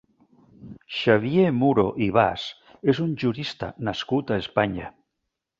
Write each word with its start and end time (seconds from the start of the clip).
Xavier 0.99 1.51
Muro 1.57 1.85
i 2.07 2.09
Bas 2.17 2.47
és 2.95 3.03
un 3.07 3.15
jurista 3.25 3.73
nascut 3.89 4.35
a 4.37 4.41
Espanya. 4.47 4.93